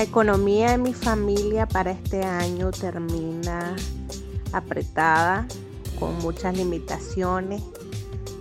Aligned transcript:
La 0.00 0.04
economía 0.04 0.70
de 0.70 0.78
mi 0.78 0.94
familia 0.94 1.68
para 1.68 1.90
este 1.90 2.24
año 2.24 2.70
termina 2.70 3.76
apretada, 4.50 5.46
con 5.98 6.16
muchas 6.20 6.56
limitaciones, 6.56 7.62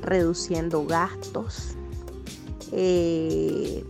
reduciendo 0.01 0.85
gastos. 0.85 1.75
Eh, 2.71 3.83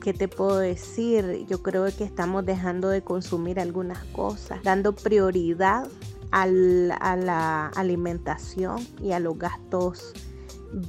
¿Qué 0.00 0.14
te 0.14 0.26
puedo 0.26 0.58
decir? 0.58 1.46
Yo 1.48 1.62
creo 1.62 1.84
que 1.96 2.02
estamos 2.02 2.44
dejando 2.44 2.88
de 2.88 3.02
consumir 3.02 3.60
algunas 3.60 4.02
cosas, 4.06 4.60
dando 4.64 4.92
prioridad 4.92 5.86
a 6.32 6.46
la 6.48 7.68
alimentación 7.76 8.84
y 9.00 9.12
a 9.12 9.20
los 9.20 9.38
gastos 9.38 10.12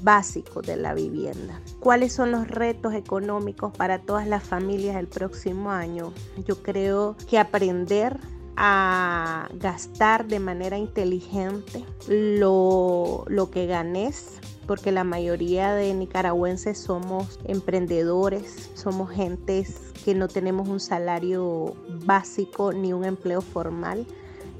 básicos 0.01 0.65
de 0.65 0.77
la 0.77 0.95
vivienda. 0.95 1.61
¿Cuáles 1.87 2.11
son 2.11 2.31
los 2.33 2.49
retos 2.49 2.93
económicos 2.93 3.71
para 3.71 3.99
todas 3.99 4.27
las 4.27 4.43
familias 4.43 4.97
el 4.97 5.07
próximo 5.07 5.71
año? 5.71 6.11
Yo 6.45 6.61
creo 6.61 7.15
que 7.29 7.39
aprender 7.39 8.19
a 8.57 9.47
gastar 9.53 10.27
de 10.27 10.41
manera 10.41 10.77
inteligente 10.77 11.85
lo, 12.09 13.23
lo 13.29 13.51
que 13.51 13.67
ganes 13.67 14.41
porque 14.67 14.91
la 14.91 15.05
mayoría 15.05 15.75
de 15.75 15.93
nicaragüenses 15.93 16.77
somos 16.77 17.39
emprendedores, 17.45 18.69
somos 18.73 19.09
gentes 19.09 19.93
que 20.03 20.13
no 20.13 20.27
tenemos 20.27 20.67
un 20.67 20.81
salario 20.81 21.73
básico 22.03 22.73
ni 22.73 22.91
un 22.91 23.05
empleo 23.05 23.39
formal. 23.39 24.05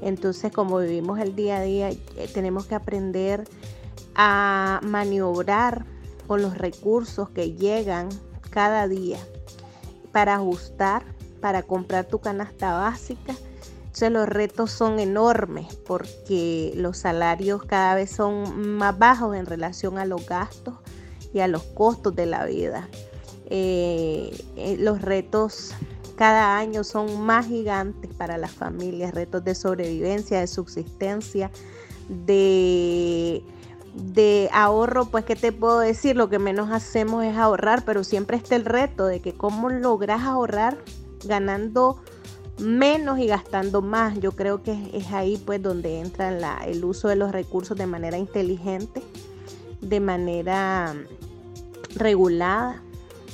Entonces, 0.01 0.53
como 0.53 0.79
vivimos 0.79 1.19
el 1.19 1.35
día 1.35 1.57
a 1.57 1.61
día, 1.61 1.89
eh, 1.89 1.99
tenemos 2.33 2.67
que 2.67 2.75
aprender 2.75 3.43
a 4.15 4.79
maniobrar 4.81 5.96
con 6.27 6.41
los 6.41 6.57
recursos 6.57 7.29
que 7.29 7.53
llegan 7.53 8.09
cada 8.49 8.87
día 8.87 9.19
para 10.11 10.35
ajustar, 10.35 11.03
para 11.41 11.63
comprar 11.63 12.05
tu 12.05 12.19
canasta 12.19 12.73
básica. 12.73 13.33
Entonces 13.85 14.11
los 14.11 14.29
retos 14.29 14.71
son 14.71 14.99
enormes 14.99 15.73
porque 15.87 16.71
los 16.75 16.97
salarios 16.97 17.63
cada 17.63 17.95
vez 17.95 18.11
son 18.11 18.77
más 18.77 18.97
bajos 18.97 19.35
en 19.35 19.45
relación 19.45 19.97
a 19.97 20.05
los 20.05 20.25
gastos 20.25 20.75
y 21.33 21.39
a 21.39 21.47
los 21.47 21.63
costos 21.63 22.15
de 22.15 22.25
la 22.25 22.45
vida. 22.45 22.87
Eh, 23.49 24.43
eh, 24.55 24.75
los 24.79 25.01
retos 25.01 25.71
cada 26.15 26.57
año 26.57 26.83
son 26.83 27.21
más 27.21 27.47
gigantes 27.47 28.11
para 28.13 28.37
las 28.37 28.51
familias, 28.51 29.13
retos 29.13 29.43
de 29.43 29.55
sobrevivencia, 29.55 30.39
de 30.39 30.47
subsistencia, 30.47 31.51
de 32.09 33.43
de 33.97 34.49
ahorro, 34.53 35.05
pues, 35.05 35.25
¿qué 35.25 35.35
te 35.35 35.51
puedo 35.51 35.79
decir? 35.79 36.15
Lo 36.15 36.29
que 36.29 36.37
menos 36.37 36.69
hacemos 36.71 37.25
es 37.25 37.35
ahorrar, 37.35 37.83
pero 37.83 38.03
siempre 38.03 38.37
está 38.37 38.55
el 38.55 38.65
reto 38.65 39.05
de 39.05 39.21
que 39.21 39.33
cómo 39.33 39.69
logras 39.69 40.21
ahorrar 40.21 40.77
ganando 41.25 41.97
menos 42.59 43.17
y 43.17 43.25
gastando 43.25 43.81
más. 43.81 44.19
Yo 44.19 44.33
creo 44.33 44.61
que 44.61 44.91
es 44.93 45.11
ahí, 45.11 45.41
pues, 45.43 45.61
donde 45.63 45.99
entra 45.99 46.29
el 46.65 46.85
uso 46.85 47.07
de 47.07 47.15
los 47.15 47.31
recursos 47.31 47.75
de 47.75 47.87
manera 47.87 48.17
inteligente, 48.17 49.01
de 49.81 49.99
manera 49.99 50.93
regulada, 51.95 52.83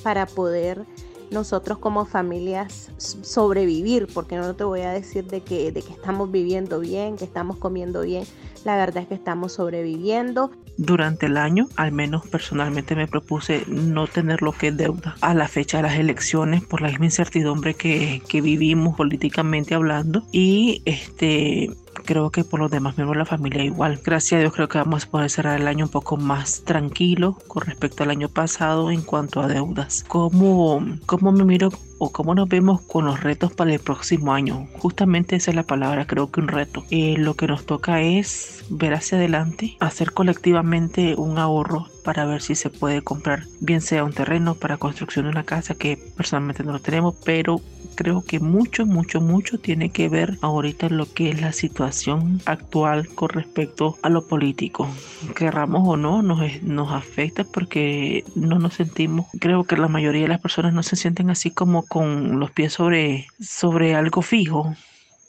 para 0.02 0.25
poder 0.25 0.86
nosotros 1.31 1.77
como 1.77 2.05
familias 2.05 2.92
sobrevivir, 2.98 4.08
porque 4.14 4.38
no 4.38 4.55
te 4.55 4.64
voy 4.64 4.81
a 4.81 4.92
decir 4.92 5.25
de 5.25 5.42
que, 5.42 5.72
de 5.72 5.81
que 5.81 5.92
estamos 5.92 6.31
viviendo 6.31 6.80
bien, 6.80 7.17
que 7.17 7.25
estamos 7.25 7.58
comiendo 7.58 8.02
bien, 8.02 8.25
la 8.64 8.77
verdad 8.77 9.03
es 9.03 9.09
que 9.09 9.16
estamos 9.16 9.53
sobreviviendo. 9.53 10.52
Durante 10.78 11.28
el 11.28 11.38
año, 11.38 11.67
al 11.76 11.92
menos 11.92 12.28
personalmente 12.28 12.95
me 12.95 13.08
propuse 13.08 13.64
no 13.67 14.08
tener 14.08 14.42
lo 14.42 14.52
que 14.52 14.70
es 14.70 14.78
deuda 14.78 15.16
a 15.22 15.34
la 15.34 15.48
fecha 15.48 15.78
de 15.78 15.84
las 15.84 15.95
elecciones 15.95 16.64
por 16.64 16.82
la 16.82 16.89
misma 16.89 17.06
incertidumbre 17.06 17.76
que, 17.76 18.22
que 18.28 18.42
vivimos 18.42 18.95
políticamente 18.95 19.76
hablando 19.76 20.23
y 20.32 20.82
este 20.86 21.72
creo 22.06 22.32
que 22.32 22.44
por 22.44 22.60
los 22.60 22.72
demás 22.72 22.98
miembros 22.98 23.16
de 23.16 23.20
la 23.20 23.26
familia 23.26 23.64
igual. 23.64 24.00
Gracias 24.04 24.38
a 24.38 24.42
Dios 24.42 24.54
creo 24.54 24.67
que 24.67 24.78
vamos 24.78 25.06
a 25.06 25.10
poder 25.10 25.30
cerrar 25.30 25.60
el 25.60 25.67
año 25.67 25.86
un 25.86 25.92
poco 25.92 26.17
más 26.17 26.64
tranquilo 26.64 27.38
con 27.48 27.64
respecto 27.66 28.04
al 28.04 28.10
año 28.10 28.30
pasado 28.30 28.92
en 28.92 29.02
cuanto 29.02 29.42
a 29.42 29.48
deudas. 29.48 30.04
¿Cómo, 30.08 30.84
cómo 31.05 31.32
me 31.32 31.45
miro 31.45 31.70
o 32.03 32.11
cómo 32.11 32.36
nos 32.36 32.49
vemos 32.49 32.81
con 32.81 33.05
los 33.05 33.23
retos 33.23 33.53
para 33.53 33.73
el 33.73 33.80
próximo 33.80 34.33
año? 34.33 34.67
Justamente 34.73 35.37
esa 35.37 35.52
es 35.52 35.55
la 35.55 35.64
palabra, 35.64 36.05
creo 36.05 36.30
que 36.30 36.41
un 36.41 36.49
reto. 36.49 36.83
Eh, 36.91 37.15
lo 37.17 37.36
que 37.36 37.47
nos 37.47 37.65
toca 37.65 38.02
es 38.02 38.65
ver 38.69 38.93
hacia 38.93 39.17
adelante, 39.17 39.77
hacer 39.80 40.11
colectivamente 40.11 41.15
un 41.15 41.37
ahorro 41.37 41.87
para 42.03 42.25
ver 42.25 42.42
si 42.42 42.55
se 42.55 42.69
puede 42.69 43.02
comprar, 43.02 43.45
bien 43.61 43.80
sea 43.80 44.03
un 44.03 44.11
terreno 44.11 44.55
para 44.55 44.77
construcción 44.77 45.25
de 45.25 45.31
una 45.31 45.43
casa 45.45 45.75
que 45.75 45.97
personalmente 46.17 46.63
no 46.63 46.73
lo 46.73 46.80
tenemos, 46.80 47.15
pero 47.23 47.61
creo 47.95 48.23
que 48.23 48.39
mucho, 48.39 48.86
mucho, 48.86 49.21
mucho 49.21 49.59
tiene 49.59 49.89
que 49.89 50.09
ver 50.09 50.37
ahorita 50.42 50.89
lo 50.89 51.11
que 51.11 51.30
es 51.30 51.42
la 51.42 51.53
situación 51.53 52.42
actual 52.45 53.08
con 53.09 53.30
respecto 53.30 53.97
a 54.02 54.09
lo 54.09 54.27
político. 54.27 54.87
Querramos 55.36 55.87
o 55.87 55.97
no, 55.97 56.21
nos, 56.21 56.61
nos 56.63 56.92
afecta 56.92 57.43
porque 57.43 58.25
no 58.36 58.59
nos 58.59 58.75
sentimos, 58.75 59.27
creo 59.39 59.63
que 59.63 59.77
la 59.77 59.87
mayoría 59.87 60.23
de 60.23 60.27
las 60.27 60.42
personas 60.42 60.73
no 60.73 60.83
se 60.83 60.95
sienten 60.95 61.30
así 61.30 61.52
como 61.52 61.83
con 61.93 62.39
los 62.39 62.49
pies 62.49 62.73
sobre, 62.73 63.27
sobre 63.39 63.93
algo 63.93 64.23
fijo 64.23 64.76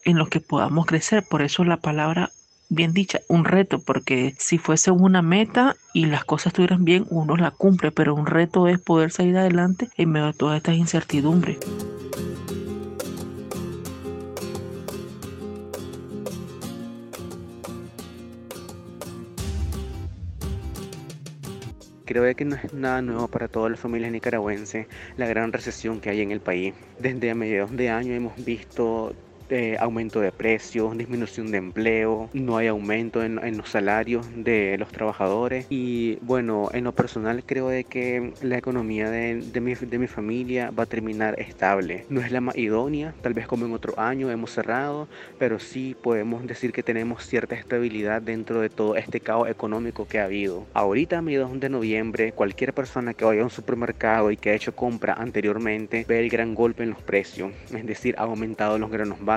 en 0.06 0.16
lo 0.16 0.28
que 0.28 0.40
podamos 0.40 0.86
crecer. 0.86 1.22
Por 1.28 1.42
eso 1.42 1.62
la 1.62 1.76
palabra 1.76 2.30
bien 2.70 2.94
dicha, 2.94 3.20
un 3.28 3.44
reto, 3.44 3.80
porque 3.80 4.34
si 4.38 4.56
fuese 4.56 4.90
una 4.90 5.20
meta 5.20 5.76
y 5.92 6.06
las 6.06 6.24
cosas 6.24 6.46
estuvieran 6.46 6.86
bien, 6.86 7.04
uno 7.10 7.36
la 7.36 7.50
cumple, 7.50 7.92
pero 7.92 8.14
un 8.14 8.24
reto 8.24 8.66
es 8.66 8.80
poder 8.80 9.10
salir 9.10 9.36
adelante 9.36 9.90
en 9.98 10.10
medio 10.10 10.28
de 10.28 10.32
todas 10.32 10.56
estas 10.56 10.76
incertidumbres. 10.76 11.58
Creo 22.14 22.32
que 22.36 22.44
no 22.44 22.54
es 22.54 22.72
nada 22.72 23.02
nuevo 23.02 23.26
para 23.28 23.48
todas 23.48 23.72
las 23.72 23.80
familias 23.80 24.12
nicaragüenses 24.12 24.86
la 25.16 25.26
gran 25.26 25.52
recesión 25.52 26.00
que 26.00 26.10
hay 26.10 26.20
en 26.20 26.30
el 26.30 26.40
país. 26.40 26.76
Desde 26.96 27.28
a 27.30 27.34
mediados 27.34 27.74
de 27.76 27.90
año 27.90 28.14
hemos 28.14 28.36
visto 28.36 29.16
eh, 29.50 29.76
aumento 29.78 30.20
de 30.20 30.32
precios, 30.32 30.96
disminución 30.96 31.50
de 31.50 31.58
empleo, 31.58 32.30
no 32.32 32.56
hay 32.56 32.68
aumento 32.68 33.22
en, 33.22 33.34
los 33.56 33.68
salarios 33.68 34.26
de 34.34 34.76
los 34.78 34.88
trabajadores 34.88 35.66
y 35.68 36.16
bueno, 36.22 36.70
en 36.72 36.84
lo 36.84 36.92
personal 36.92 37.44
creo 37.44 37.68
de 37.68 37.84
que 37.84 38.32
la 38.40 38.56
economía 38.56 39.10
de, 39.10 39.60
mi, 39.60 39.74
de 39.74 39.98
mi 39.98 40.06
familia 40.06 40.70
va 40.70 40.84
a 40.84 40.86
terminar 40.86 41.38
estable. 41.38 42.06
No 42.08 42.22
es 42.22 42.32
la 42.32 42.40
más 42.40 42.56
idónea, 42.56 43.14
tal 43.20 43.34
vez 43.34 43.46
como 43.46 43.66
en 43.66 43.74
otro 43.74 43.98
año 44.00 44.30
hemos 44.30 44.50
cerrado, 44.50 45.08
pero 45.38 45.58
sí 45.58 45.94
podemos 46.02 46.46
decir 46.46 46.72
que 46.72 46.82
tenemos 46.82 47.26
cierta 47.26 47.54
estabilidad 47.54 48.22
dentro 48.22 48.60
de 48.62 48.70
todo 48.70 48.96
este 48.96 49.20
caos 49.20 49.48
económico 49.48 50.06
que 50.08 50.20
ha 50.20 50.24
habido. 50.24 50.64
Ahorita 50.72 51.18
a 51.18 51.22
mediados 51.22 51.60
de 51.60 51.68
noviembre, 51.68 52.32
cualquier 52.32 52.72
persona 52.72 53.12
que 53.12 53.26
vaya 53.26 53.42
a 53.42 53.44
un 53.44 53.50
supermercado 53.50 54.30
y 54.30 54.38
que 54.38 54.50
ha 54.50 54.54
hecho 54.54 54.74
compra 54.74 55.14
anteriormente 55.14 56.06
ve 56.08 56.20
el 56.20 56.30
gran 56.30 56.54
golpe 56.54 56.82
en 56.82 56.90
los 56.90 57.02
precios, 57.02 57.52
es 57.74 57.84
decir, 57.84 58.14
ha 58.16 58.22
aumentado 58.22 58.78
los 58.78 58.90
granos 58.90 59.18
básicos 59.20 59.33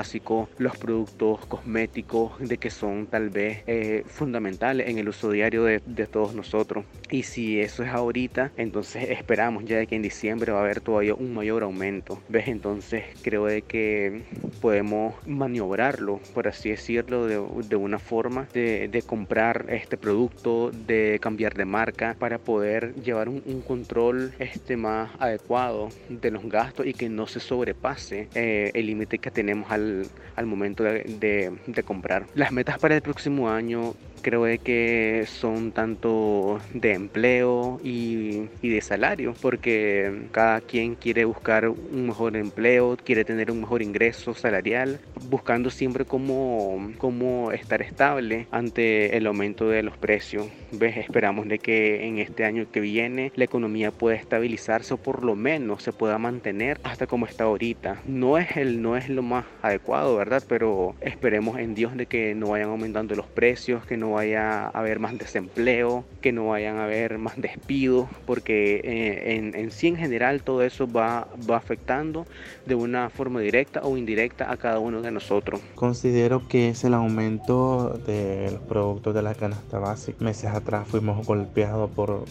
los 0.58 0.76
productos 0.76 1.44
cosméticos 1.46 2.38
de 2.38 2.58
que 2.58 2.70
son 2.70 3.06
tal 3.06 3.30
vez 3.30 3.62
eh, 3.66 4.04
fundamentales 4.06 4.88
en 4.88 4.98
el 4.98 5.08
uso 5.08 5.30
diario 5.30 5.64
de, 5.64 5.80
todos 6.10 6.34
nosotros. 6.34 6.84
Y 7.10 7.24
si 7.24 7.60
eso 7.60 7.82
es 7.82 7.90
ahorita, 7.90 8.52
entonces 8.56 9.10
esperamos 9.10 9.64
ya 9.64 9.78
de 9.78 9.86
que 9.86 9.96
en 9.96 10.02
diciembre 10.02 10.52
va 10.52 10.60
a 10.60 10.62
haber 10.62 10.80
todavía 10.80 11.14
un 11.14 11.34
mayor 11.34 11.62
aumento. 11.62 12.20
¿Ves? 12.28 12.48
Entonces 12.48 13.04
creo 13.22 13.46
de 13.46 13.62
que 13.62 14.22
podemos 14.60 15.14
maniobrarlo, 15.26 16.20
por 16.34 16.48
así 16.48 16.70
decirlo, 16.70 17.26
de, 17.26 17.76
una 17.76 17.98
forma 17.98 18.48
de, 18.54 19.02
comprar 19.06 19.66
este 19.68 19.96
producto, 19.96 20.70
de 20.70 21.18
cambiar 21.20 21.54
de 21.54 21.64
marca 21.64 22.16
para 22.18 22.38
poder 22.38 22.94
llevar 22.94 23.28
un, 23.28 23.40
control 23.66 24.32
este 24.38 24.76
más 24.76 25.10
adecuado 25.18 25.88
de 26.08 26.30
los 26.30 26.44
gastos 26.44 26.86
y 26.86 26.92
que 26.92 27.08
no 27.08 27.26
se 27.26 27.40
sobrepase 27.40 28.28
eh, 28.34 28.70
el 28.74 28.86
límite 28.86 29.18
que 29.18 29.30
tenemos 29.30 29.70
al 29.70 29.87
al, 30.36 30.46
momento 30.46 30.84
de, 30.84 31.52
comprar. 31.84 32.26
Las 32.34 32.52
metas 32.52 32.78
para 32.78 32.94
el 32.94 33.02
próximo 33.02 33.50
año 33.50 33.94
creo 34.20 34.44
que 34.62 35.24
son 35.26 35.72
tanto 35.72 36.60
de 36.74 36.92
empleo 36.92 37.80
y, 37.82 38.48
de 38.62 38.80
salario, 38.80 39.34
porque 39.40 40.26
cada 40.32 40.60
quien 40.60 40.94
quiere 40.94 41.24
buscar 41.24 41.68
un 41.68 42.06
mejor 42.06 42.36
empleo, 42.36 42.96
quiere 43.02 43.24
tener 43.24 43.50
un 43.50 43.60
mejor 43.60 43.82
ingreso 43.82 44.34
salarial, 44.34 45.00
buscando 45.28 45.70
siempre 45.70 46.04
cómo, 46.04 46.92
cómo 46.98 47.52
estar 47.52 47.82
estable 47.82 48.46
ante 48.50 49.16
el 49.16 49.26
aumento 49.26 49.68
de 49.68 49.82
los 49.82 49.96
precios. 49.96 50.46
¿Ves? 50.72 50.96
Esperamos 50.96 51.48
de 51.48 51.58
que 51.58 52.06
en 52.06 52.18
este 52.18 52.44
año 52.44 52.66
que 52.70 52.80
viene 52.80 53.32
la 53.34 53.44
economía 53.44 53.90
pueda 53.90 54.16
estabilizarse 54.16 54.94
o 54.94 54.96
por 54.96 55.24
lo 55.24 55.34
menos 55.34 55.82
se 55.82 55.92
pueda 55.92 56.18
mantener 56.18 56.80
hasta 56.82 57.06
como 57.06 57.26
está 57.26 57.44
ahorita. 57.44 58.02
No 58.06 58.38
es, 58.38 58.56
el, 58.56 58.82
no 58.82 58.96
es 58.96 59.08
lo 59.08 59.22
más 59.22 59.46
adecuado, 59.62 60.16
¿verdad? 60.16 60.42
Pero 60.48 60.94
esperemos 61.00 61.58
en 61.58 61.74
Dios 61.74 61.96
de 61.96 62.06
que 62.06 62.34
no 62.34 62.50
vayan 62.50 62.70
aumentando 62.70 63.14
los 63.14 63.26
precios, 63.26 63.86
que 63.86 63.96
no 63.96 64.07
no 64.08 64.14
vaya 64.14 64.64
a 64.64 64.68
haber 64.68 64.98
más 64.98 65.16
desempleo, 65.18 66.04
que 66.20 66.32
no 66.32 66.48
vayan 66.48 66.78
a 66.78 66.84
haber 66.84 67.18
más 67.18 67.40
despidos, 67.40 68.08
porque 68.26 68.80
eh, 68.84 69.36
en, 69.36 69.54
en, 69.54 69.70
sí 69.70 69.88
en 69.88 69.96
general 69.96 70.42
todo 70.42 70.62
eso 70.62 70.90
va, 70.90 71.28
afectando 71.54 72.26
de 72.66 72.74
una 72.74 73.10
forma 73.10 73.40
directa 73.40 73.80
o 73.82 73.96
indirecta 73.96 74.50
a 74.50 74.56
cada 74.56 74.78
uno 74.78 75.02
de 75.02 75.10
nosotros. 75.10 75.60
Considero 75.74 76.48
que 76.48 76.70
es 76.70 76.84
el 76.84 76.94
aumento 76.94 78.00
de 78.06 78.50
los 78.52 78.62
productos 78.62 79.14
de 79.14 79.22
la 79.22 79.34
canasta 79.34 79.78
básica. 79.78 80.24
Meses 80.24 80.50
atrás 80.50 80.86
fuimos 80.88 81.26
golpeados 81.26 81.90
por 81.90 82.24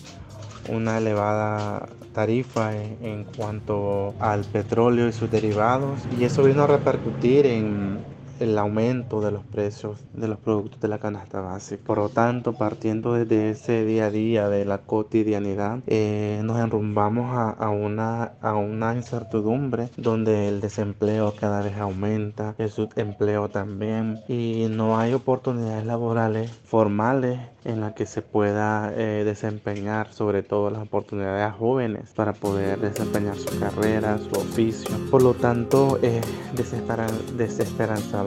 una 0.69 0.97
elevada 0.97 1.87
tarifa 2.13 2.75
en, 2.75 3.25
cuanto 3.25 4.13
al 4.19 4.43
petróleo 4.45 5.07
y 5.07 5.13
sus 5.13 5.29
derivados 5.29 5.99
y 6.19 6.23
eso 6.23 6.43
vino 6.43 6.63
a 6.63 6.67
repercutir 6.67 7.45
en 7.45 7.99
el 8.39 8.57
aumento 8.57 9.21
de 9.21 9.31
los 9.31 9.43
precios 9.43 10.03
de 10.13 10.27
los 10.27 10.37
productos 10.37 10.79
de 10.81 10.87
la 10.87 10.99
canasta 10.99 11.41
básica. 11.41 11.83
Por 11.85 11.97
lo 11.97 12.09
tanto, 12.09 12.53
partiendo 12.53 13.13
desde 13.13 13.49
ese 13.49 13.85
día 13.85 14.05
a 14.05 14.11
día 14.11 14.49
de 14.49 14.65
la 14.65 14.79
cotidianidad, 14.79 15.79
eh, 15.87 16.41
nos 16.43 16.59
enrumbamos 16.59 17.55
a, 17.59 17.69
una, 17.69 18.33
a 18.41 18.55
una 18.55 18.93
incertidumbre 18.95 19.89
donde 19.97 20.47
el 20.47 20.61
desempleo 20.61 21.33
cada 21.39 21.61
vez 21.61 21.77
aumenta, 21.77 22.55
el 22.57 22.69
subempleo 22.69 23.49
también 23.49 24.19
y 24.27 24.67
no 24.69 24.97
hay 24.99 25.13
oportunidades 25.13 25.85
laborales 25.85 26.51
formales 26.51 27.39
en 27.65 27.81
las 27.81 27.93
que 27.93 28.05
se 28.05 28.21
pueda 28.21 28.93
eh, 28.95 29.23
desempeñar 29.25 30.13
sobre 30.13 30.41
todo 30.41 30.69
las 30.69 30.83
oportunidades 30.83 31.43
a 31.43 31.51
jóvenes 31.51 32.13
para 32.15 32.33
poder 32.33 32.79
desempeñar 32.79 33.35
su 33.35 33.59
carrera, 33.59 34.17
su 34.17 34.39
oficio. 34.39 34.95
Por 35.11 35.21
lo 35.21 35.33
tanto, 35.33 35.99
es 36.01 36.25
desesperanzador 36.55 38.26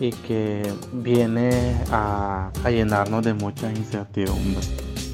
y 0.00 0.10
que 0.10 0.62
viene 0.92 1.74
a, 1.90 2.50
llenarnos 2.68 3.24
de 3.24 3.34
mucha 3.34 3.70
incertidumbre. 3.72 4.60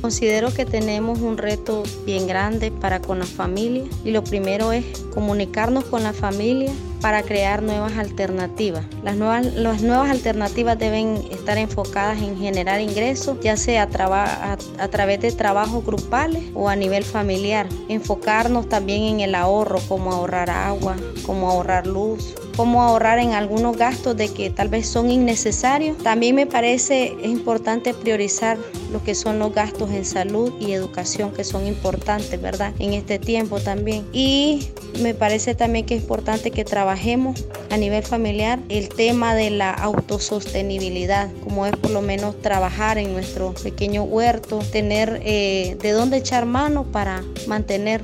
Considero 0.00 0.52
que 0.52 0.66
tenemos 0.66 1.20
un 1.20 1.38
reto 1.38 1.84
bien 2.04 2.26
grande 2.26 2.72
para 2.72 3.00
con 3.00 3.20
la 3.20 3.24
familia 3.24 3.84
y 4.04 4.10
lo 4.10 4.24
primero 4.24 4.72
es 4.72 4.84
comunicarnos 5.14 5.84
con 5.84 6.02
la 6.02 6.12
familia 6.12 6.72
para 7.00 7.22
crear 7.22 7.62
nuevas 7.62 7.96
alternativas. 7.96 8.84
Las 9.04 9.16
nuevas, 9.16 9.46
las 9.54 9.82
nuevas 9.82 10.10
alternativas 10.10 10.76
deben 10.76 11.22
estar 11.30 11.56
enfocadas 11.56 12.20
en 12.20 12.36
generar 12.36 12.80
ingresos, 12.80 13.38
ya 13.42 13.56
sea 13.56 13.84
a, 13.84 14.56
a, 14.78 14.88
través 14.88 15.20
de 15.20 15.30
trabajos 15.30 15.84
grupales 15.84 16.42
o 16.54 16.68
a 16.68 16.74
nivel 16.74 17.04
familiar. 17.04 17.68
Enfocarnos 17.88 18.68
también 18.68 19.02
en 19.04 19.20
el 19.20 19.36
ahorro, 19.36 19.78
como 19.88 20.12
ahorrar 20.12 20.50
agua, 20.50 20.96
como 21.24 21.48
ahorrar 21.48 21.86
luz, 21.86 22.34
como 22.56 22.82
ahorrar 22.82 23.18
en 23.18 23.32
algunos 23.32 23.76
gastos 23.76 24.16
de 24.16 24.28
que 24.28 24.50
tal 24.50 24.68
vez 24.68 24.86
son 24.88 25.10
innecesarios. 25.10 25.98
También 25.98 26.34
me 26.34 26.46
parece 26.46 27.14
importante 27.22 27.94
priorizar 27.94 28.58
lo 28.92 29.02
que 29.02 29.14
son 29.14 29.38
los 29.38 29.54
gastos 29.54 29.90
en 29.90 30.04
salud 30.04 30.52
y 30.60 30.72
educación 30.72 31.32
que 31.32 31.44
son 31.44 31.66
importantes, 31.66 32.40
¿verdad? 32.40 32.72
En 32.78 32.92
este 32.92 33.18
tiempo 33.18 33.60
también. 33.60 34.06
Y 34.12 34.68
me 35.00 35.14
parece 35.14 35.54
también 35.54 35.86
que 35.86 35.96
es 35.96 36.02
importante 36.02 36.50
que 36.50 36.64
trabajemos 36.64 37.46
a 37.70 37.76
nivel 37.76 38.02
familiar 38.02 38.58
el 38.68 38.88
tema 38.88 39.34
de 39.34 39.50
la 39.50 39.70
autosostenibilidad, 39.70 41.30
como 41.44 41.66
es 41.66 41.76
por 41.76 41.90
lo 41.90 42.02
menos 42.02 42.40
trabajar 42.42 42.98
en 42.98 43.12
nuestro 43.12 43.54
pequeño 43.54 44.04
huerto, 44.04 44.60
tener 44.70 45.20
eh, 45.24 45.76
de 45.80 45.92
dónde 45.92 46.18
echar 46.18 46.44
mano 46.44 46.84
para 46.84 47.22
mantener 47.46 48.02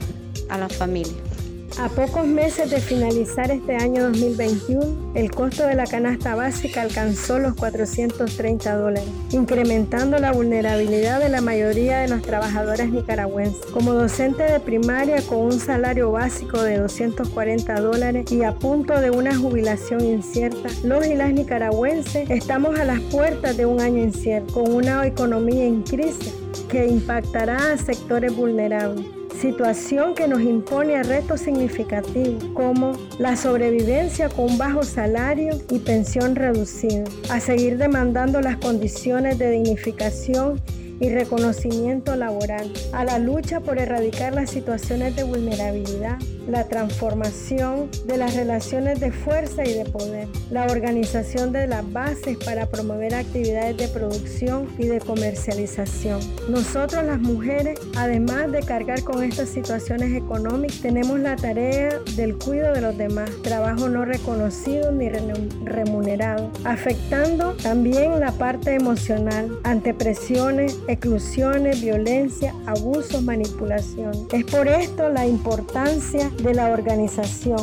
a 0.48 0.58
la 0.58 0.68
familia. 0.68 1.27
A 1.76 1.88
pocos 1.88 2.26
meses 2.26 2.70
de 2.70 2.80
finalizar 2.80 3.50
este 3.52 3.76
año 3.76 4.04
2021, 4.04 5.12
el 5.14 5.30
costo 5.30 5.64
de 5.66 5.74
la 5.74 5.86
canasta 5.86 6.34
básica 6.34 6.82
alcanzó 6.82 7.38
los 7.38 7.54
430 7.54 8.76
dólares, 8.76 9.08
incrementando 9.30 10.18
la 10.18 10.32
vulnerabilidad 10.32 11.20
de 11.20 11.28
la 11.28 11.40
mayoría 11.40 11.98
de 11.98 12.08
los 12.08 12.22
trabajadores 12.22 12.90
nicaragüenses. 12.90 13.64
Como 13.66 13.92
docente 13.92 14.42
de 14.42 14.58
primaria 14.58 15.22
con 15.22 15.38
un 15.38 15.60
salario 15.60 16.10
básico 16.10 16.60
de 16.62 16.78
240 16.78 17.80
dólares 17.80 18.32
y 18.32 18.42
a 18.42 18.52
punto 18.54 19.00
de 19.00 19.10
una 19.10 19.36
jubilación 19.36 20.04
incierta, 20.04 20.70
los 20.82 21.06
y 21.06 21.14
las 21.14 21.32
nicaragüenses 21.32 22.28
estamos 22.28 22.78
a 22.80 22.84
las 22.84 23.00
puertas 23.02 23.56
de 23.56 23.66
un 23.66 23.80
año 23.80 24.02
incierto, 24.02 24.52
con 24.54 24.74
una 24.74 25.06
economía 25.06 25.64
en 25.64 25.82
crisis 25.82 26.34
que 26.68 26.86
impactará 26.86 27.72
a 27.72 27.78
sectores 27.78 28.34
vulnerables 28.34 29.17
situación 29.40 30.14
que 30.14 30.26
nos 30.26 30.40
impone 30.40 30.96
a 30.96 31.02
retos 31.02 31.42
significativos 31.42 32.44
como 32.54 32.92
la 33.18 33.36
sobrevivencia 33.36 34.28
con 34.28 34.50
un 34.52 34.58
bajo 34.58 34.82
salario 34.82 35.56
y 35.70 35.78
pensión 35.78 36.34
reducida, 36.34 37.04
a 37.30 37.38
seguir 37.38 37.78
demandando 37.78 38.40
las 38.40 38.56
condiciones 38.56 39.38
de 39.38 39.50
dignificación 39.52 40.60
y 41.00 41.08
reconocimiento 41.10 42.16
laboral, 42.16 42.72
a 42.92 43.04
la 43.04 43.18
lucha 43.18 43.60
por 43.60 43.78
erradicar 43.78 44.34
las 44.34 44.50
situaciones 44.50 45.16
de 45.16 45.24
vulnerabilidad, 45.24 46.18
la 46.48 46.64
transformación 46.64 47.90
de 48.06 48.16
las 48.16 48.34
relaciones 48.34 49.00
de 49.00 49.12
fuerza 49.12 49.64
y 49.64 49.74
de 49.74 49.84
poder, 49.84 50.28
la 50.50 50.66
organización 50.66 51.52
de 51.52 51.66
las 51.66 51.90
bases 51.92 52.38
para 52.38 52.66
promover 52.66 53.14
actividades 53.14 53.76
de 53.76 53.88
producción 53.88 54.66
y 54.78 54.86
de 54.86 55.00
comercialización. 55.00 56.20
Nosotros 56.48 57.04
las 57.04 57.20
mujeres, 57.20 57.78
además 57.96 58.50
de 58.50 58.62
cargar 58.62 59.02
con 59.02 59.22
estas 59.22 59.50
situaciones 59.50 60.14
económicas, 60.14 60.80
tenemos 60.80 61.20
la 61.20 61.36
tarea 61.36 61.98
del 62.16 62.36
cuidado 62.36 62.74
de 62.74 62.80
los 62.80 62.96
demás, 62.96 63.30
trabajo 63.42 63.88
no 63.88 64.04
reconocido 64.04 64.90
ni 64.90 65.08
remunerado, 65.08 66.50
afectando 66.64 67.52
también 67.62 68.18
la 68.20 68.32
parte 68.32 68.74
emocional 68.74 69.58
ante 69.64 69.92
presiones, 69.94 70.78
exclusiones, 70.88 71.82
violencia, 71.82 72.54
abusos, 72.66 73.22
manipulación. 73.22 74.26
Es 74.32 74.44
por 74.44 74.66
esto 74.66 75.08
la 75.10 75.26
importancia 75.26 76.30
de 76.42 76.54
la 76.54 76.70
organización, 76.70 77.60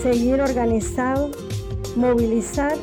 seguir 0.00 0.40
organizado, 0.40 1.32
movilizar 1.96 2.76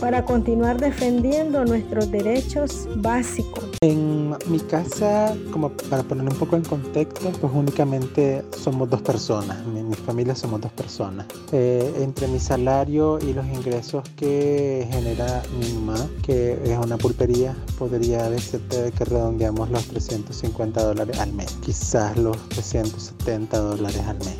para 0.00 0.24
continuar 0.24 0.80
defendiendo 0.80 1.64
nuestros 1.64 2.10
derechos 2.10 2.88
básicos. 2.96 3.64
En 3.82 4.34
mi 4.46 4.58
casa, 4.60 5.34
como 5.52 5.70
para 5.70 6.02
poner 6.02 6.26
un 6.26 6.36
poco 6.36 6.56
en 6.56 6.62
contexto, 6.62 7.30
pues 7.40 7.52
únicamente 7.54 8.42
somos 8.56 8.88
dos 8.88 9.02
personas, 9.02 9.64
mi, 9.66 9.82
mi 9.82 9.94
familia 9.94 10.34
somos 10.34 10.60
dos 10.60 10.72
personas. 10.72 11.26
Eh, 11.52 11.92
entre 11.98 12.28
mi 12.28 12.38
salario 12.38 13.18
y 13.20 13.32
los 13.32 13.46
ingresos 13.46 14.08
que 14.16 14.88
genera 14.90 15.42
mi 15.58 15.72
mamá, 15.74 16.08
que 16.22 16.58
es 16.64 16.78
una 16.78 16.96
pulpería, 16.96 17.54
podría 17.78 18.30
decirte 18.30 18.92
que 18.92 19.04
redondeamos 19.04 19.70
los 19.70 19.84
350 19.86 20.82
dólares 20.82 21.18
al 21.18 21.32
mes, 21.32 21.56
quizás 21.62 22.16
los 22.16 22.36
370 22.48 23.58
dólares 23.58 24.02
al 24.06 24.18
mes. 24.18 24.36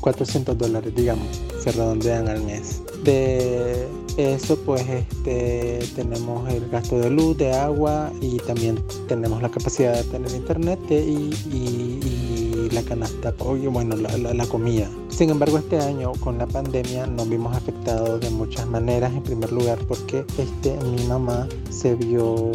400 0.00 0.58
dólares, 0.58 0.92
digamos, 0.96 1.28
se 1.62 1.70
redondean 1.70 2.28
al 2.28 2.42
mes. 2.42 2.82
De 3.04 3.86
eso 4.16 4.56
pues 4.56 4.86
este, 4.88 5.80
tenemos 5.94 6.48
el 6.52 6.68
gasto 6.68 6.98
de 6.98 7.10
luz, 7.10 7.36
de 7.36 7.52
agua 7.52 8.12
y 8.20 8.36
también 8.38 8.78
tenemos 9.08 9.40
la 9.42 9.50
capacidad 9.50 9.94
de 9.94 10.04
tener 10.04 10.32
internet 10.32 10.78
y, 10.90 12.68
la 12.72 12.82
canasta, 12.82 13.34
bueno, 13.70 13.96
la, 13.96 14.16
la, 14.16 14.46
comida. 14.46 14.88
Sin 15.10 15.28
embargo, 15.28 15.58
este 15.58 15.78
año 15.78 16.12
con 16.20 16.38
la 16.38 16.46
pandemia 16.46 17.06
nos 17.06 17.28
vimos 17.28 17.54
afectados 17.54 18.18
de 18.20 18.30
muchas 18.30 18.66
maneras. 18.66 19.12
En 19.12 19.22
primer 19.22 19.52
lugar 19.52 19.78
porque 19.86 20.24
este, 20.38 20.78
mi 20.82 21.04
mamá 21.04 21.46
se 21.68 21.94
vio 21.94 22.50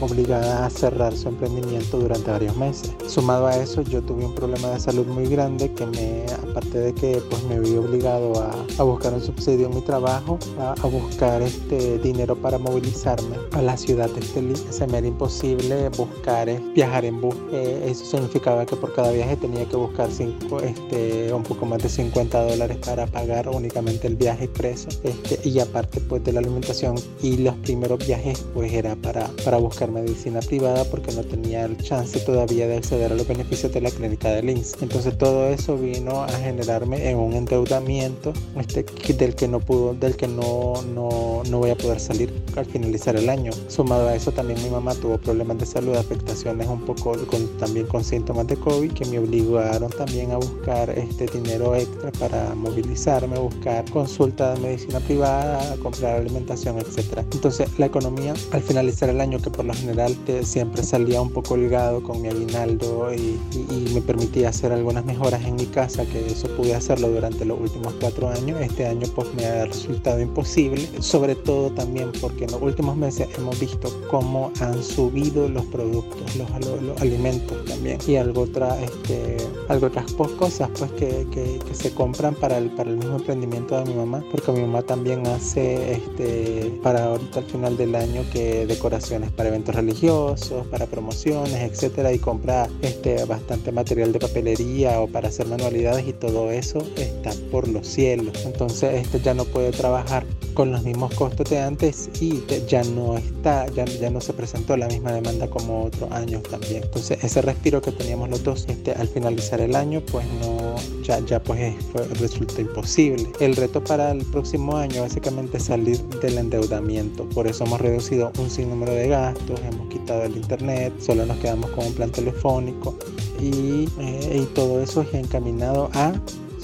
obligada 0.00 0.66
a 0.66 0.70
cerrar 0.70 1.16
su 1.16 1.28
emprendimiento 1.28 1.98
durante 1.98 2.30
varios 2.30 2.56
meses. 2.56 2.94
Sumado 3.06 3.46
a 3.46 3.56
eso, 3.56 3.82
yo 3.82 4.02
tuve 4.02 4.24
un 4.24 4.34
problema 4.34 4.68
de 4.70 4.80
salud 4.80 5.06
muy 5.06 5.26
grande 5.26 5.72
que 5.72 5.86
me, 5.86 6.24
aparte 6.48 6.78
de 6.78 6.94
que 6.94 7.22
pues 7.28 7.42
me 7.44 7.58
vi 7.58 7.76
obligado 7.76 8.32
a, 8.40 8.82
buscar 8.82 9.12
un 9.12 9.20
subsidio 9.20 9.66
en 9.66 9.74
mi 9.74 9.82
trabajo, 9.82 10.38
a, 10.58 10.72
a, 10.72 10.86
buscar 10.86 11.42
este 11.42 11.98
dinero 11.98 12.34
para 12.34 12.58
movilizarme 12.58 13.36
a 13.52 13.62
la 13.62 13.76
ciudad 13.76 14.08
de 14.10 14.20
Estelí, 14.20 14.56
se 14.56 14.86
me 14.86 14.98
era 15.00 15.06
imposible 15.06 15.88
buscar 15.90 16.48
eh, 16.48 16.60
viajar 16.74 17.04
en 17.04 17.20
bus. 17.20 17.34
Eh, 17.52 17.86
eso 17.90 18.04
significaba 18.04 18.66
que 18.66 18.76
por 18.76 18.94
cada 18.94 19.10
viaje 19.12 19.36
tenía 19.36 19.64
que 19.66 19.76
buscar 19.76 20.10
cinco, 20.10 20.60
este, 20.60 21.32
un 21.32 21.42
poco 21.42 21.64
más 21.64 21.82
de 21.82 21.88
50 21.88 22.42
dólares 22.44 22.76
para 22.84 23.06
pagar 23.06 23.48
únicamente 23.48 24.06
el 24.06 24.16
viaje 24.16 24.44
expreso. 24.44 24.88
Este, 25.02 25.48
y 25.48 25.58
aparte 25.58 26.00
pues 26.00 26.22
de 26.24 26.32
la 26.32 26.40
alimentación 26.40 26.96
y 27.22 27.38
los 27.38 27.54
primeros 27.56 28.06
viajes 28.06 28.44
pues 28.52 28.72
era 28.72 28.94
para, 28.96 29.28
para 29.44 29.56
buscar 29.56 29.89
medicina 29.90 30.40
privada 30.40 30.84
porque 30.84 31.12
no 31.12 31.22
tenía 31.22 31.64
el 31.64 31.76
chance 31.78 32.20
todavía 32.20 32.66
de 32.66 32.76
acceder 32.76 33.12
a 33.12 33.14
los 33.14 33.26
beneficios 33.26 33.72
de 33.72 33.80
la 33.80 33.90
clínica 33.90 34.30
de 34.30 34.42
Linz. 34.42 34.74
Entonces 34.80 35.16
todo 35.16 35.48
eso 35.48 35.76
vino 35.76 36.22
a 36.22 36.28
generarme 36.28 37.10
en 37.10 37.18
un 37.18 37.32
endeudamiento 37.34 38.32
este, 38.58 38.84
del 39.14 39.34
que 39.34 39.48
no 39.48 39.60
pudo, 39.60 39.94
del 39.94 40.16
que 40.16 40.28
no, 40.28 40.82
no, 40.94 41.42
no 41.48 41.58
voy 41.58 41.70
a 41.70 41.76
poder 41.76 42.00
salir. 42.00 42.32
Al 42.56 42.66
finalizar 42.66 43.16
el 43.16 43.28
año. 43.28 43.52
Sumado 43.68 44.08
a 44.08 44.14
eso 44.14 44.32
también 44.32 44.62
mi 44.62 44.70
mamá 44.70 44.94
tuvo 44.94 45.18
problemas 45.18 45.58
de 45.58 45.66
salud, 45.66 45.94
afectaciones 45.94 46.68
un 46.68 46.80
poco 46.82 47.16
también 47.58 47.86
con 47.86 48.04
síntomas 48.04 48.46
de 48.46 48.56
COVID 48.56 48.92
que 48.92 49.04
me 49.06 49.18
obligaron 49.18 49.90
también 49.90 50.32
a 50.32 50.36
buscar 50.36 50.90
este 50.90 51.26
dinero 51.26 51.74
extra 51.74 52.10
para 52.12 52.54
movilizarme, 52.54 53.38
buscar 53.38 53.88
consulta 53.90 54.54
de 54.54 54.60
medicina 54.60 55.00
privada, 55.00 55.76
comprar 55.82 56.16
alimentación, 56.16 56.78
etc. 56.78 57.24
Entonces 57.32 57.68
la 57.78 57.86
economía 57.86 58.34
al 58.52 58.62
finalizar 58.62 59.08
el 59.08 59.20
año 59.20 59.38
que 59.38 59.50
por 59.50 59.64
lo 59.64 59.74
general 59.74 60.16
siempre 60.42 60.82
salía 60.82 61.20
un 61.20 61.30
poco 61.30 61.54
holgado 61.54 62.02
con 62.02 62.22
mi 62.22 62.28
aguinaldo 62.28 63.12
y, 63.14 63.38
y 63.52 63.90
me 63.94 64.00
permitía 64.00 64.48
hacer 64.48 64.72
algunas 64.72 65.04
mejoras 65.04 65.44
en 65.44 65.56
mi 65.56 65.66
casa 65.66 66.04
que 66.06 66.26
eso 66.26 66.48
pude 66.56 66.74
hacerlo 66.74 67.08
durante 67.08 67.44
los 67.44 67.60
últimos 67.60 67.94
cuatro 68.00 68.28
años. 68.28 68.60
Este 68.60 68.86
año 68.86 69.06
pues 69.14 69.32
me 69.34 69.46
ha 69.46 69.66
resultado 69.66 70.20
imposible, 70.20 70.88
sobre 71.00 71.34
todo 71.34 71.70
también 71.70 72.10
porque 72.20 72.46
los 72.50 72.62
últimos 72.62 72.96
meses 72.96 73.28
hemos 73.38 73.58
visto 73.58 73.88
cómo 74.10 74.52
han 74.60 74.82
subido 74.82 75.48
los 75.48 75.64
productos, 75.66 76.36
los, 76.36 76.48
los, 76.82 77.00
alimentos 77.00 77.64
también 77.64 77.98
y 78.06 78.16
algo, 78.16 78.42
otra, 78.42 78.80
este, 78.82 79.36
algo 79.68 79.86
otras 79.86 80.12
cosas 80.12 80.68
pues 80.78 80.90
que, 80.92 81.26
que, 81.32 81.58
que, 81.66 81.74
se 81.74 81.92
compran 81.92 82.34
para 82.34 82.58
el, 82.58 82.70
para 82.70 82.90
el 82.90 82.96
mismo 82.96 83.16
emprendimiento 83.16 83.78
de 83.78 83.84
mi 83.90 83.94
mamá, 83.94 84.22
porque 84.30 84.52
mi 84.52 84.60
mamá 84.60 84.82
también 84.82 85.26
hace 85.26 85.92
este, 85.92 86.78
para 86.82 87.04
ahorita 87.04 87.40
al 87.40 87.46
final 87.46 87.76
del 87.76 87.94
año 87.94 88.22
que 88.32 88.66
decoraciones 88.66 89.30
para 89.30 89.48
eventos 89.48 89.74
religiosos, 89.74 90.66
para 90.66 90.86
promociones, 90.86 91.54
etcétera, 91.54 92.12
y 92.12 92.18
compra 92.18 92.68
este, 92.82 93.24
bastante 93.24 93.72
material 93.72 94.12
de 94.12 94.18
papelería 94.18 95.00
o 95.00 95.08
para 95.08 95.28
hacer 95.28 95.46
manualidades 95.46 96.06
y 96.06 96.12
todo 96.12 96.50
eso 96.50 96.78
está 96.96 97.32
por 97.50 97.68
los 97.68 97.86
cielos. 97.86 98.34
Entonces 98.44 98.94
este 98.94 99.20
ya 99.20 99.34
no 99.34 99.44
puede 99.44 99.72
trabajar 99.72 100.24
con 100.54 100.72
los 100.72 100.82
mismos 100.82 101.14
costos 101.14 101.48
de 101.50 101.58
antes 101.60 102.10
y 102.20 102.29
ya 102.68 102.82
no 102.84 103.16
está, 103.16 103.66
ya, 103.68 103.84
ya 103.84 104.10
no 104.10 104.20
se 104.20 104.32
presentó 104.32 104.76
la 104.76 104.86
misma 104.88 105.12
demanda 105.12 105.48
como 105.48 105.84
otros 105.84 106.10
años 106.12 106.42
también. 106.44 106.82
Entonces 106.84 107.22
ese 107.22 107.42
respiro 107.42 107.80
que 107.80 107.92
teníamos 107.92 108.30
los 108.30 108.42
dos 108.42 108.66
este, 108.68 108.92
al 108.92 109.08
finalizar 109.08 109.60
el 109.60 109.74
año 109.74 110.02
pues 110.10 110.26
no, 110.40 110.74
ya, 111.02 111.18
ya 111.20 111.42
pues 111.42 111.74
fue, 111.92 112.04
resulta 112.20 112.60
imposible. 112.60 113.30
El 113.40 113.56
reto 113.56 113.82
para 113.82 114.12
el 114.12 114.24
próximo 114.26 114.76
año 114.76 115.02
básicamente 115.02 115.58
es 115.58 115.64
salir 115.64 115.98
del 116.20 116.38
endeudamiento. 116.38 117.28
Por 117.30 117.46
eso 117.46 117.64
hemos 117.64 117.80
reducido 117.80 118.32
un 118.38 118.50
sinnúmero 118.50 118.92
de 118.92 119.08
gastos, 119.08 119.60
hemos 119.60 119.88
quitado 119.88 120.22
el 120.24 120.36
internet, 120.36 120.92
solo 121.00 121.26
nos 121.26 121.38
quedamos 121.38 121.70
con 121.70 121.86
un 121.86 121.94
plan 121.94 122.10
telefónico 122.10 122.96
y, 123.40 123.88
eh, 123.98 124.42
y 124.42 124.44
todo 124.54 124.82
eso 124.82 125.02
es 125.02 125.14
encaminado 125.14 125.90
a 125.94 126.12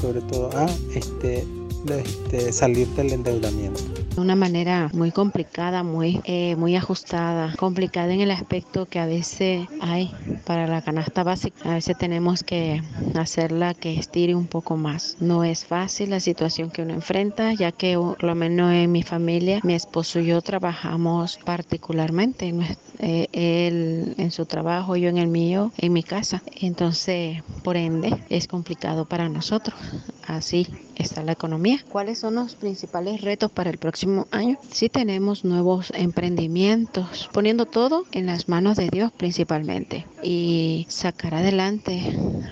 sobre 0.00 0.20
todo 0.22 0.50
a 0.54 0.66
este, 0.94 1.46
este, 1.90 2.52
salir 2.52 2.88
del 2.88 3.12
endeudamiento. 3.12 3.82
De 4.14 4.20
una 4.20 4.34
manera 4.34 4.90
muy 4.94 5.10
complicada, 5.10 5.82
muy, 5.82 6.20
eh, 6.24 6.56
muy 6.56 6.74
ajustada, 6.74 7.54
complicada 7.56 8.14
en 8.14 8.20
el 8.20 8.30
aspecto 8.30 8.86
que 8.86 8.98
a 8.98 9.06
veces 9.06 9.68
hay 9.80 10.10
para 10.46 10.66
la 10.66 10.80
canasta 10.80 11.22
básica. 11.22 11.70
A 11.70 11.74
veces 11.74 11.98
tenemos 11.98 12.42
que 12.42 12.82
hacerla 13.14 13.74
que 13.74 13.98
estire 13.98 14.34
un 14.34 14.46
poco 14.46 14.76
más. 14.76 15.16
No 15.20 15.44
es 15.44 15.66
fácil 15.66 16.10
la 16.10 16.20
situación 16.20 16.70
que 16.70 16.82
uno 16.82 16.94
enfrenta, 16.94 17.52
ya 17.52 17.72
que 17.72 17.96
por 17.96 18.24
lo 18.24 18.34
menos 18.34 18.72
en 18.72 18.90
mi 18.90 19.02
familia, 19.02 19.60
mi 19.62 19.74
esposo 19.74 20.20
y 20.20 20.26
yo 20.26 20.40
trabajamos 20.40 21.38
particularmente. 21.44 22.54
Eh, 22.98 23.28
él 23.32 24.14
en 24.16 24.30
su 24.30 24.46
trabajo, 24.46 24.96
yo 24.96 25.08
en 25.08 25.18
el 25.18 25.28
mío, 25.28 25.72
en 25.76 25.92
mi 25.92 26.02
casa. 26.02 26.42
Entonces, 26.60 27.42
por 27.62 27.76
ende, 27.76 28.16
es 28.30 28.48
complicado 28.48 29.04
para 29.04 29.28
nosotros. 29.28 29.78
Así 30.26 30.66
está 30.96 31.22
la 31.22 31.32
economía. 31.32 31.78
¿Cuáles 31.88 32.18
son 32.18 32.34
los 32.34 32.56
principales 32.56 33.20
retos 33.20 33.50
para 33.50 33.70
el 33.70 33.78
próximo 33.78 34.26
año? 34.30 34.58
Sí 34.72 34.88
tenemos 34.88 35.44
nuevos 35.44 35.92
emprendimientos, 35.94 37.30
poniendo 37.32 37.66
todo 37.66 38.04
en 38.12 38.26
las 38.26 38.48
manos 38.48 38.76
de 38.76 38.88
Dios 38.88 39.12
principalmente 39.12 40.04
y 40.22 40.86
sacar 40.88 41.34
adelante 41.34 42.02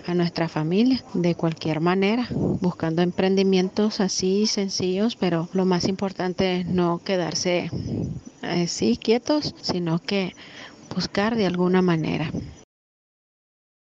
a 0.07 0.15
nuestra 0.15 0.49
familia 0.49 1.03
de 1.15 1.35
cualquier 1.35 1.81
manera, 1.81 2.29
buscando 2.31 3.03
emprendimientos 3.03 4.01
así 4.01 4.47
sencillos, 4.47 5.17
pero 5.17 5.49
lo 5.53 5.65
más 5.65 5.89
importante 5.89 6.61
es 6.61 6.67
no 6.67 7.01
quedarse 7.05 7.71
así 8.43 8.97
quietos, 8.97 9.55
sino 9.61 9.99
que 9.99 10.35
buscar 10.95 11.35
de 11.35 11.47
alguna 11.47 11.83
manera. 11.83 12.31